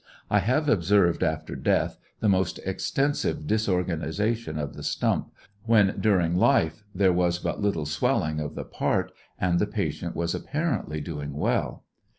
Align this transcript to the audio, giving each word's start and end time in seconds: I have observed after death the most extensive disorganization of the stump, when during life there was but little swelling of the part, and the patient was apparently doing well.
I 0.31 0.39
have 0.39 0.67
observed 0.67 1.21
after 1.21 1.55
death 1.55 1.99
the 2.21 2.27
most 2.27 2.57
extensive 2.65 3.45
disorganization 3.45 4.57
of 4.57 4.73
the 4.73 4.81
stump, 4.81 5.29
when 5.67 5.99
during 5.99 6.33
life 6.35 6.83
there 6.95 7.13
was 7.13 7.37
but 7.37 7.61
little 7.61 7.85
swelling 7.85 8.39
of 8.39 8.55
the 8.55 8.65
part, 8.65 9.11
and 9.39 9.59
the 9.59 9.67
patient 9.67 10.15
was 10.15 10.33
apparently 10.33 11.01
doing 11.01 11.33
well. 11.35 11.83